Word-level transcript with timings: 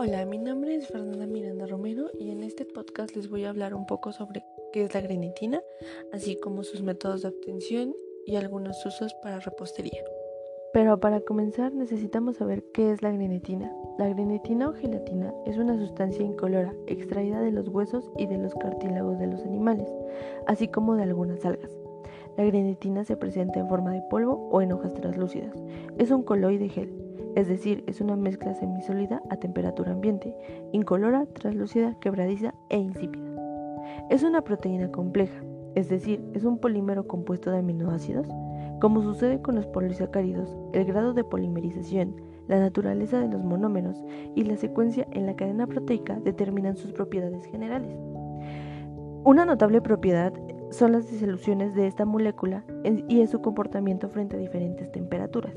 Hola, 0.00 0.24
mi 0.26 0.38
nombre 0.38 0.76
es 0.76 0.86
Fernanda 0.86 1.26
Miranda 1.26 1.66
Romero 1.66 2.08
y 2.20 2.30
en 2.30 2.44
este 2.44 2.64
podcast 2.64 3.16
les 3.16 3.28
voy 3.28 3.44
a 3.44 3.48
hablar 3.48 3.74
un 3.74 3.84
poco 3.84 4.12
sobre 4.12 4.44
qué 4.72 4.84
es 4.84 4.94
la 4.94 5.00
grenetina, 5.00 5.60
así 6.12 6.38
como 6.38 6.62
sus 6.62 6.84
métodos 6.84 7.22
de 7.22 7.28
obtención 7.30 7.92
y 8.24 8.36
algunos 8.36 8.86
usos 8.86 9.12
para 9.14 9.40
repostería. 9.40 10.04
Pero 10.72 11.00
para 11.00 11.20
comenzar 11.20 11.74
necesitamos 11.74 12.36
saber 12.36 12.62
qué 12.72 12.92
es 12.92 13.02
la 13.02 13.10
grenetina. 13.10 13.74
La 13.98 14.08
grenetina 14.08 14.68
o 14.68 14.72
gelatina 14.72 15.34
es 15.46 15.58
una 15.58 15.76
sustancia 15.76 16.24
incolora 16.24 16.72
extraída 16.86 17.40
de 17.40 17.50
los 17.50 17.66
huesos 17.66 18.08
y 18.16 18.26
de 18.26 18.38
los 18.38 18.54
cartílagos 18.54 19.18
de 19.18 19.26
los 19.26 19.42
animales, 19.42 19.88
así 20.46 20.68
como 20.68 20.94
de 20.94 21.02
algunas 21.02 21.44
algas. 21.44 21.76
La 22.36 22.44
grenetina 22.44 23.02
se 23.02 23.16
presenta 23.16 23.58
en 23.58 23.68
forma 23.68 23.90
de 23.90 24.02
polvo 24.08 24.48
o 24.52 24.62
en 24.62 24.70
hojas 24.70 24.94
translúcidas. 24.94 25.56
Es 25.98 26.12
un 26.12 26.22
coloide 26.22 26.68
gel 26.68 27.07
es 27.38 27.46
decir, 27.46 27.84
es 27.86 28.00
una 28.00 28.16
mezcla 28.16 28.52
semisólida 28.52 29.22
a 29.30 29.36
temperatura 29.36 29.92
ambiente, 29.92 30.34
incolora, 30.72 31.24
translúcida, 31.24 31.94
quebradiza 32.00 32.52
e 32.68 32.78
insípida. 32.78 33.24
Es 34.10 34.24
una 34.24 34.42
proteína 34.42 34.90
compleja, 34.90 35.40
es 35.76 35.88
decir, 35.88 36.20
es 36.34 36.42
un 36.42 36.58
polímero 36.58 37.06
compuesto 37.06 37.52
de 37.52 37.58
aminoácidos. 37.58 38.26
Como 38.80 39.02
sucede 39.02 39.40
con 39.40 39.54
los 39.54 39.68
polisacáridos, 39.68 40.58
el 40.72 40.84
grado 40.84 41.14
de 41.14 41.22
polimerización, 41.22 42.16
la 42.48 42.58
naturaleza 42.58 43.20
de 43.20 43.28
los 43.28 43.44
monómeros 43.44 44.04
y 44.34 44.42
la 44.42 44.56
secuencia 44.56 45.06
en 45.12 45.26
la 45.26 45.36
cadena 45.36 45.68
proteica 45.68 46.18
determinan 46.18 46.76
sus 46.76 46.92
propiedades 46.92 47.44
generales. 47.44 47.96
Una 49.22 49.44
notable 49.44 49.80
propiedad 49.80 50.32
son 50.70 50.90
las 50.90 51.08
disoluciones 51.08 51.76
de 51.76 51.86
esta 51.86 52.04
molécula 52.04 52.64
y 53.06 53.20
es 53.20 53.30
su 53.30 53.40
comportamiento 53.40 54.08
frente 54.08 54.34
a 54.34 54.40
diferentes 54.40 54.90
temperaturas. 54.90 55.54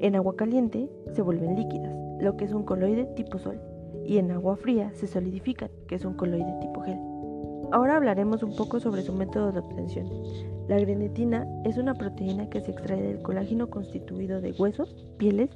En 0.00 0.16
agua 0.16 0.36
caliente 0.36 0.88
se 1.12 1.22
vuelven 1.22 1.56
líquidas, 1.56 1.94
lo 2.20 2.36
que 2.36 2.44
es 2.44 2.52
un 2.52 2.64
coloide 2.64 3.04
tipo 3.16 3.38
sol, 3.38 3.60
y 4.04 4.18
en 4.18 4.30
agua 4.30 4.56
fría 4.56 4.90
se 4.94 5.06
solidifican, 5.06 5.70
que 5.86 5.94
es 5.94 6.04
un 6.04 6.14
coloide 6.14 6.52
tipo 6.60 6.80
gel. 6.82 6.98
Ahora 7.72 7.96
hablaremos 7.96 8.42
un 8.42 8.54
poco 8.54 8.80
sobre 8.80 9.02
su 9.02 9.12
método 9.12 9.52
de 9.52 9.60
obtención. 9.60 10.06
La 10.68 10.78
grenetina 10.78 11.46
es 11.64 11.76
una 11.76 11.94
proteína 11.94 12.48
que 12.48 12.60
se 12.60 12.70
extrae 12.70 13.02
del 13.02 13.22
colágeno 13.22 13.68
constituido 13.68 14.40
de 14.40 14.52
huesos, 14.52 14.94
pieles 15.18 15.50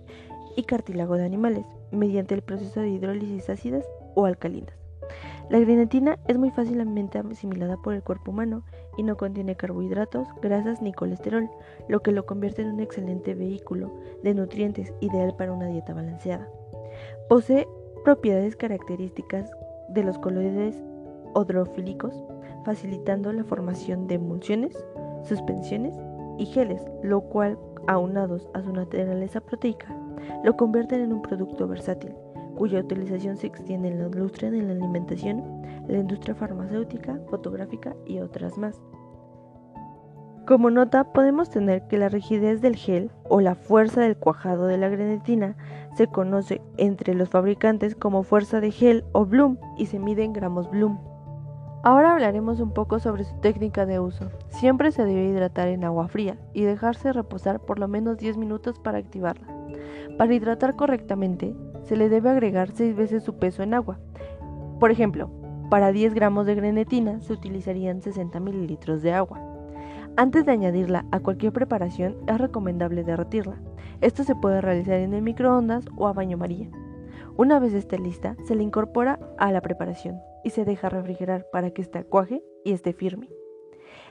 y 0.56 0.64
cartílago 0.64 1.16
de 1.16 1.24
animales 1.24 1.64
mediante 1.90 2.34
el 2.34 2.42
proceso 2.42 2.80
de 2.80 2.90
hidrólisis 2.90 3.48
ácidas 3.48 3.84
o 4.14 4.26
alcalinas. 4.26 4.87
La 5.50 5.58
grenetina 5.58 6.18
es 6.26 6.36
muy 6.36 6.50
fácilmente 6.50 7.18
asimilada 7.18 7.78
por 7.78 7.94
el 7.94 8.02
cuerpo 8.02 8.32
humano 8.32 8.64
y 8.98 9.02
no 9.02 9.16
contiene 9.16 9.56
carbohidratos, 9.56 10.28
grasas 10.42 10.82
ni 10.82 10.92
colesterol, 10.92 11.48
lo 11.88 12.00
que 12.00 12.12
lo 12.12 12.26
convierte 12.26 12.60
en 12.60 12.74
un 12.74 12.80
excelente 12.80 13.34
vehículo 13.34 13.90
de 14.22 14.34
nutrientes 14.34 14.92
ideal 15.00 15.34
para 15.38 15.52
una 15.52 15.68
dieta 15.68 15.94
balanceada. 15.94 16.46
Posee 17.30 17.66
propiedades 18.04 18.56
características 18.56 19.50
de 19.88 20.02
los 20.02 20.18
coloides 20.18 20.76
hidrofílicos, 21.34 22.14
facilitando 22.66 23.32
la 23.32 23.44
formación 23.44 24.06
de 24.06 24.16
emulsiones, 24.16 24.76
suspensiones 25.24 25.94
y 26.36 26.44
geles, 26.44 26.84
lo 27.02 27.22
cual, 27.22 27.58
aunados 27.86 28.50
a 28.52 28.60
su 28.62 28.70
naturaleza 28.70 29.40
proteica, 29.40 29.96
lo 30.44 30.58
convierten 30.58 31.00
en 31.00 31.14
un 31.14 31.22
producto 31.22 31.66
versátil 31.66 32.12
cuya 32.58 32.80
utilización 32.80 33.36
se 33.36 33.46
extiende 33.46 33.86
en 33.86 34.00
la 34.00 34.06
industria 34.06 34.50
de 34.50 34.60
la 34.62 34.72
alimentación, 34.72 35.62
la 35.86 35.98
industria 35.98 36.34
farmacéutica, 36.34 37.20
fotográfica 37.30 37.94
y 38.04 38.18
otras 38.18 38.58
más. 38.58 38.82
Como 40.44 40.68
nota, 40.68 41.12
podemos 41.12 41.50
tener 41.50 41.86
que 41.86 41.98
la 41.98 42.08
rigidez 42.08 42.60
del 42.60 42.74
gel 42.74 43.12
o 43.28 43.40
la 43.40 43.54
fuerza 43.54 44.00
del 44.00 44.16
cuajado 44.16 44.66
de 44.66 44.76
la 44.76 44.88
grenetina 44.88 45.56
se 45.96 46.08
conoce 46.08 46.60
entre 46.78 47.14
los 47.14 47.28
fabricantes 47.28 47.94
como 47.94 48.24
fuerza 48.24 48.60
de 48.60 48.72
gel 48.72 49.04
o 49.12 49.24
bloom 49.24 49.58
y 49.76 49.86
se 49.86 50.00
mide 50.00 50.24
en 50.24 50.32
gramos 50.32 50.68
bloom. 50.68 50.98
Ahora 51.84 52.12
hablaremos 52.12 52.58
un 52.58 52.72
poco 52.72 52.98
sobre 52.98 53.22
su 53.22 53.36
técnica 53.36 53.86
de 53.86 54.00
uso. 54.00 54.30
Siempre 54.48 54.90
se 54.90 55.04
debe 55.04 55.26
hidratar 55.26 55.68
en 55.68 55.84
agua 55.84 56.08
fría 56.08 56.36
y 56.52 56.64
dejarse 56.64 57.12
reposar 57.12 57.60
por 57.60 57.78
lo 57.78 57.86
menos 57.86 58.18
10 58.18 58.36
minutos 58.36 58.80
para 58.80 58.98
activarla. 58.98 59.46
Para 60.18 60.34
hidratar 60.34 60.74
correctamente, 60.74 61.54
se 61.88 61.96
le 61.96 62.10
debe 62.10 62.28
agregar 62.28 62.70
6 62.70 62.94
veces 62.94 63.22
su 63.22 63.38
peso 63.38 63.62
en 63.62 63.72
agua. 63.72 63.98
Por 64.78 64.90
ejemplo, 64.90 65.30
para 65.70 65.90
10 65.90 66.12
gramos 66.12 66.44
de 66.44 66.54
grenetina 66.54 67.20
se 67.20 67.32
utilizarían 67.32 68.02
60 68.02 68.38
mililitros 68.40 69.02
de 69.02 69.12
agua. 69.12 69.40
Antes 70.16 70.44
de 70.44 70.52
añadirla 70.52 71.06
a 71.12 71.20
cualquier 71.20 71.52
preparación 71.52 72.16
es 72.26 72.38
recomendable 72.38 73.04
derretirla. 73.04 73.56
Esto 74.02 74.22
se 74.22 74.34
puede 74.34 74.60
realizar 74.60 74.96
en 74.96 75.14
el 75.14 75.22
microondas 75.22 75.86
o 75.96 76.06
a 76.06 76.12
baño 76.12 76.36
maría. 76.36 76.68
Una 77.36 77.58
vez 77.58 77.72
esté 77.72 77.98
lista, 77.98 78.36
se 78.44 78.54
le 78.54 78.64
incorpora 78.64 79.18
a 79.38 79.50
la 79.50 79.62
preparación 79.62 80.20
y 80.44 80.50
se 80.50 80.64
deja 80.64 80.90
refrigerar 80.90 81.46
para 81.50 81.70
que 81.70 81.82
ésta 81.82 82.04
cuaje 82.04 82.42
y 82.64 82.72
esté 82.72 82.92
firme. 82.92 83.30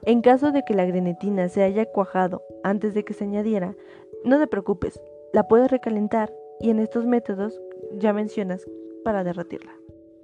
En 0.03 0.21
caso 0.21 0.51
de 0.51 0.63
que 0.63 0.73
la 0.73 0.85
grenetina 0.85 1.49
se 1.49 1.61
haya 1.61 1.85
cuajado 1.85 2.41
antes 2.63 2.93
de 2.93 3.03
que 3.03 3.13
se 3.13 3.25
añadiera, 3.25 3.75
no 4.23 4.39
te 4.39 4.47
preocupes, 4.47 4.99
la 5.33 5.47
puedes 5.47 5.69
recalentar 5.69 6.33
y 6.59 6.69
en 6.69 6.79
estos 6.79 7.05
métodos 7.05 7.61
ya 7.93 8.13
mencionas 8.13 8.65
para 9.03 9.23
derretirla. 9.23 9.71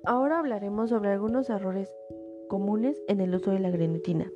Ahora 0.06 0.40
hablaremos 0.40 0.90
sobre 0.90 1.10
algunos 1.10 1.50
errores 1.50 1.90
comunes 2.50 3.02
en 3.08 3.22
el 3.22 3.34
uso 3.34 3.52
de 3.52 3.60
la 3.60 3.72
grenetina. 3.72 4.32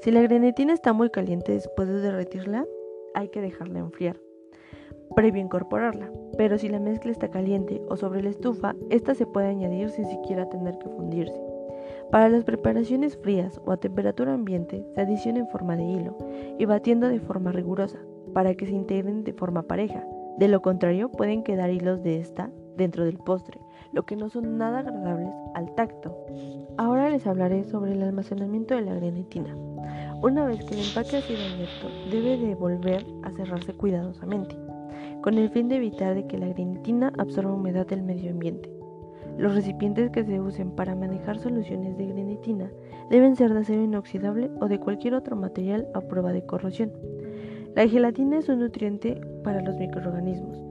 Si 0.00 0.10
la 0.10 0.22
grenetina 0.22 0.72
está 0.72 0.92
muy 0.92 1.10
caliente 1.10 1.52
después 1.52 1.88
de 1.88 2.00
derretirla, 2.00 2.66
hay 3.14 3.28
que 3.28 3.40
dejarla 3.40 3.78
enfriar 3.78 4.16
previo 5.12 5.42
incorporarla, 5.42 6.10
pero 6.36 6.58
si 6.58 6.68
la 6.68 6.80
mezcla 6.80 7.10
está 7.10 7.28
caliente 7.28 7.82
o 7.88 7.96
sobre 7.96 8.22
la 8.22 8.30
estufa, 8.30 8.74
esta 8.90 9.14
se 9.14 9.26
puede 9.26 9.48
añadir 9.48 9.90
sin 9.90 10.06
siquiera 10.06 10.48
tener 10.48 10.78
que 10.78 10.88
fundirse. 10.88 11.40
Para 12.10 12.28
las 12.28 12.44
preparaciones 12.44 13.16
frías 13.16 13.60
o 13.64 13.72
a 13.72 13.76
temperatura 13.76 14.34
ambiente 14.34 14.84
se 14.94 15.00
adiciona 15.00 15.40
en 15.40 15.48
forma 15.48 15.76
de 15.76 15.84
hilo 15.84 16.16
y 16.58 16.64
batiendo 16.64 17.08
de 17.08 17.20
forma 17.20 17.52
rigurosa 17.52 17.98
para 18.34 18.54
que 18.54 18.66
se 18.66 18.72
integren 18.72 19.24
de 19.24 19.32
forma 19.32 19.62
pareja. 19.62 20.06
De 20.38 20.48
lo 20.48 20.62
contrario, 20.62 21.10
pueden 21.10 21.42
quedar 21.42 21.70
hilos 21.70 22.02
de 22.02 22.18
esta 22.18 22.50
dentro 22.76 23.04
del 23.04 23.18
postre, 23.18 23.60
lo 23.92 24.04
que 24.04 24.16
no 24.16 24.28
son 24.28 24.58
nada 24.58 24.80
agradables 24.80 25.32
al 25.54 25.74
tacto. 25.74 26.16
Ahora 26.76 27.10
les 27.10 27.26
hablaré 27.26 27.64
sobre 27.64 27.92
el 27.92 28.02
almacenamiento 28.02 28.74
de 28.74 28.82
la 28.82 28.94
grenetina. 28.94 29.56
Una 30.22 30.46
vez 30.46 30.64
que 30.64 30.74
el 30.74 30.86
empaque 30.86 31.16
ha 31.16 31.22
sido 31.22 31.40
abierto, 31.42 31.88
debe 32.10 32.38
de 32.38 32.54
volver 32.54 33.04
a 33.22 33.30
cerrarse 33.32 33.74
cuidadosamente, 33.74 34.56
con 35.20 35.34
el 35.34 35.50
fin 35.50 35.68
de 35.68 35.76
evitar 35.76 36.26
que 36.26 36.38
la 36.38 36.48
grenetina 36.48 37.12
absorba 37.18 37.52
humedad 37.52 37.86
del 37.86 38.02
medio 38.02 38.30
ambiente. 38.30 38.70
Los 39.38 39.54
recipientes 39.54 40.10
que 40.10 40.24
se 40.24 40.40
usen 40.40 40.70
para 40.72 40.94
manejar 40.94 41.38
soluciones 41.38 41.96
de 41.96 42.06
grenetina 42.06 42.70
deben 43.10 43.34
ser 43.34 43.52
de 43.52 43.60
acero 43.60 43.82
inoxidable 43.82 44.50
o 44.60 44.68
de 44.68 44.78
cualquier 44.78 45.14
otro 45.14 45.36
material 45.36 45.88
a 45.94 46.00
prueba 46.02 46.32
de 46.32 46.44
corrosión. 46.44 46.92
La 47.74 47.88
gelatina 47.88 48.38
es 48.38 48.48
un 48.48 48.58
nutriente 48.58 49.20
para 49.42 49.62
los 49.62 49.76
microorganismos, 49.76 50.62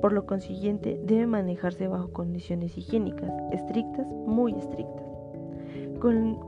por 0.00 0.12
lo 0.12 0.26
consiguiente 0.26 1.00
debe 1.04 1.26
manejarse 1.26 1.88
bajo 1.88 2.12
condiciones 2.12 2.76
higiénicas 2.76 3.32
estrictas, 3.52 4.06
muy 4.26 4.54
estrictas. 4.54 5.06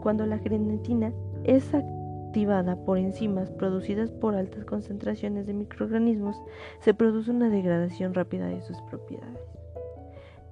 Cuando 0.03 0.27
la 0.27 0.38
grenetina 0.38 1.12
es 1.44 1.75
activada 1.75 2.77
por 2.77 2.99
enzimas 2.99 3.50
producidas 3.50 4.12
por 4.12 4.37
altas 4.37 4.65
concentraciones 4.65 5.47
de 5.47 5.55
microorganismos, 5.55 6.41
se 6.81 6.94
produce 6.94 7.33
una 7.33 7.49
degradación 7.49 8.15
rápida 8.15 8.47
de 8.47 8.62
sus 8.62 8.81
propiedades. 8.83 9.41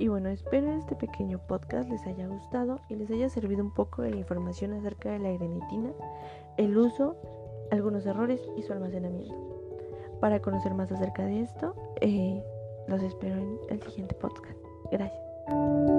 Y 0.00 0.08
bueno, 0.08 0.28
espero 0.28 0.72
este 0.72 0.94
pequeño 0.94 1.38
podcast 1.38 1.88
les 1.90 2.06
haya 2.06 2.26
gustado 2.26 2.80
y 2.88 2.94
les 2.94 3.10
haya 3.10 3.28
servido 3.28 3.62
un 3.62 3.72
poco 3.72 4.02
de 4.02 4.10
información 4.10 4.72
acerca 4.72 5.10
de 5.10 5.18
la 5.18 5.32
grenetina, 5.32 5.90
el 6.56 6.76
uso, 6.76 7.16
algunos 7.70 8.06
errores 8.06 8.40
y 8.56 8.62
su 8.62 8.72
almacenamiento. 8.72 9.34
Para 10.20 10.40
conocer 10.40 10.74
más 10.74 10.90
acerca 10.90 11.24
de 11.24 11.40
esto, 11.40 11.74
eh, 12.00 12.42
los 12.88 13.02
espero 13.02 13.36
en 13.36 13.58
el 13.70 13.82
siguiente 13.82 14.14
podcast. 14.14 14.58
Gracias. 14.90 15.97